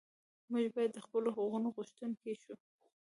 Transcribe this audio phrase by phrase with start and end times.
[0.51, 2.53] موږ باید د خپلو حقونو غوښتونکي شو.